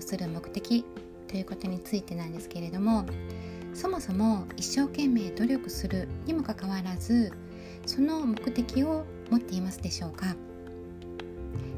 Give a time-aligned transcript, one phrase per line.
[0.00, 0.84] する目的
[1.28, 3.04] ということについてなんですけれども
[3.72, 7.32] そもそも一生懸命努力するにもかかわらず
[7.86, 10.34] その目的を持っていますでしょうか？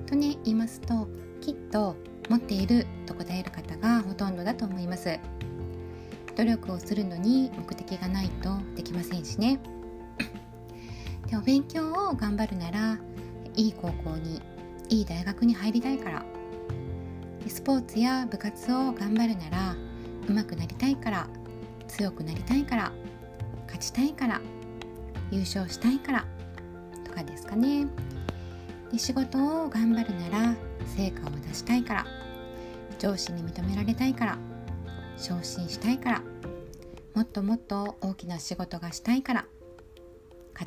[0.07, 1.07] とね言いますと
[1.41, 1.97] きっと
[2.29, 5.19] 持っていると答える方がほとんどだと思います。
[6.35, 9.61] 努力をするのに目的がないとできませんしね。
[11.29, 12.99] でお勉強を頑張るなら
[13.55, 14.41] いい高校に
[14.89, 16.25] いい大学に入りたいから
[17.51, 19.77] スポーツや部活を頑張るなら
[20.29, 21.27] 上手くなりたいから
[21.89, 22.93] 強くなりたいから
[23.67, 24.41] 勝ちたいから
[25.31, 26.25] 優勝したいから
[27.05, 27.87] とかですかね。
[28.91, 30.55] で仕事を頑張るなら
[30.97, 32.07] 成果を出したいから
[32.99, 34.39] 上司に認められたいから
[35.17, 36.23] 昇進したいから
[37.15, 39.47] もっともっと大きな仕事がしたいから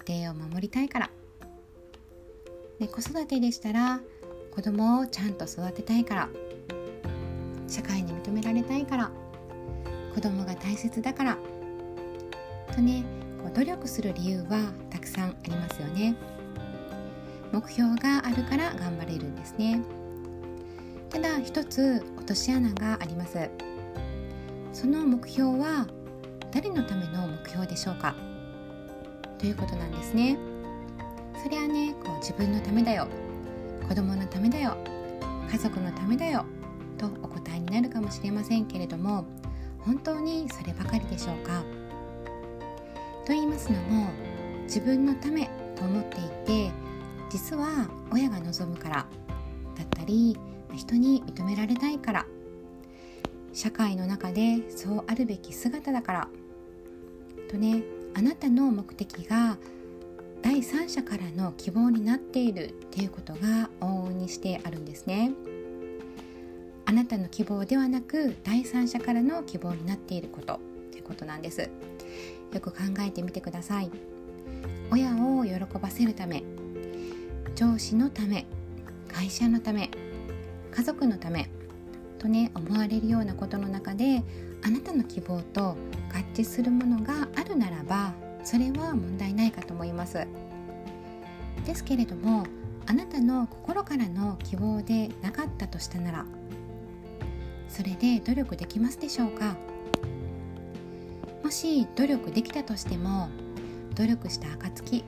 [0.07, 1.09] 家庭を守りたいから。
[2.79, 4.01] で子育てでしたら
[4.53, 6.29] 子供をちゃんと育てたいから
[7.75, 9.11] 社会に認められたいから。
[10.13, 11.37] 子供が大切だから。
[12.73, 13.03] とね
[13.43, 16.15] こう努力する理由はたくさんありますよね。
[17.51, 19.81] 目標があるから頑張れるんですね。
[21.09, 23.49] ただ一つ落とし穴があります。
[24.71, 25.85] その目標は
[26.51, 28.15] 誰のための目標でしょうか？
[29.37, 30.37] ということなんですね。
[31.43, 33.07] それはねこう自分のためだよ。
[33.87, 34.77] 子供のためだよ。
[35.51, 36.45] 家族のためだよ。
[36.95, 39.25] とお答えになるかもしれませんけれども
[39.79, 41.63] 本当にそればかりでしょうか？
[43.25, 44.09] と言いますのも
[44.63, 46.71] 自分のためと思っていて
[47.29, 48.95] 実は親が望むから
[49.75, 50.37] だったり
[50.75, 52.25] 人に認められたいから
[53.53, 56.27] 社会の中でそうあるべき姿だから
[57.49, 59.57] とねあなたの目的が
[60.41, 65.31] 第三者からの希望になっているっていうことが往々にしてあるんですね。
[66.95, 70.59] なたの希望ではなく第三者からの希望になっていることっ
[70.91, 71.69] てことなんです。
[72.53, 73.91] よく考えてみてください。
[74.91, 76.43] 親を喜ばせるため
[77.55, 78.45] 上司のため
[79.11, 79.89] 会社のため
[80.71, 81.49] 家族のため
[82.19, 84.23] とね思われるようなことの中で
[84.63, 85.75] あなたの希望と合
[86.33, 88.13] 致するものがあるならば
[88.43, 90.25] それは問題ないかと思います。
[91.65, 92.45] ですけれども
[92.85, 96.25] あなたの心からの希望でなかったとしたなら
[97.75, 99.57] それで努力できますでしょうか？
[101.43, 103.27] もし努力できたとしても
[103.95, 105.03] 努力した暁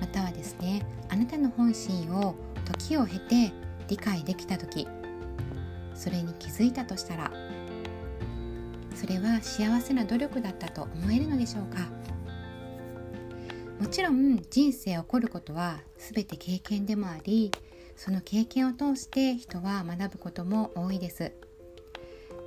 [0.00, 3.52] またはですねあなたの本心を時を経て
[3.88, 4.86] 理解できた時
[5.96, 7.32] それに気づいたとしたら
[8.94, 11.88] それは幸せな努力だったと思えるのでしょうか？
[13.80, 17.50] もちろん人生起こることは全て経験でもあり
[17.96, 21.32] その経験を通して人は学ぶことも多いです。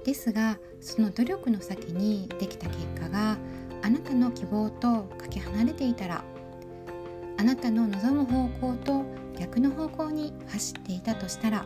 [0.05, 3.38] ですがその努力の先にできた結果が
[3.81, 6.23] あなたの希望とかけ離れていたら
[7.38, 9.03] あなたの望む方向と
[9.38, 11.65] 逆の方向に走っていたとしたら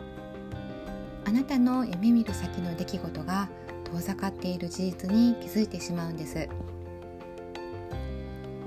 [1.26, 3.48] あなたの夢見る先の出来事が
[3.84, 6.48] 遠ざかっている事実に気づいてしまうんです。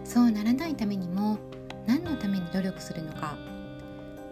[0.03, 1.39] そうならないためにも
[1.87, 3.35] 何のために努力するのか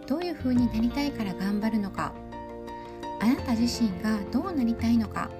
[0.06, 2.12] どういうふうになりたいから頑張るのか
[3.22, 5.30] あなた自身がどうなりたいのか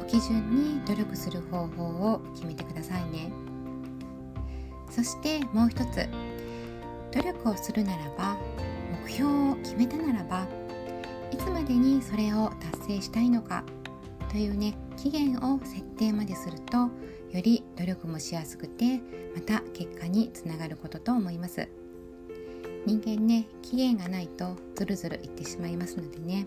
[0.00, 3.32] を基準に努力する方法を決めてくださいね。
[4.90, 6.06] そしてもう一つ。
[7.12, 8.36] 努力をするならば
[9.04, 10.46] 目標を決めたならば
[11.32, 13.64] いつまでにそれを達成したいのか
[14.30, 16.90] というね期限を設定までするとよ
[17.32, 19.00] り努力もしやすくて
[19.34, 21.68] また結果につながることと思います。
[22.84, 26.46] 人間ね期限がないとずるずるいってしまいますのでね。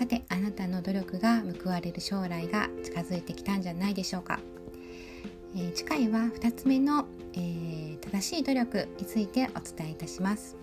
[0.00, 4.40] さてあなたの努力が報われる将来が近づいてきたんじゃないでしょうか、
[5.54, 10.56] えー、次回は2つ目の、えー、正しい努力についてお伝えいたします。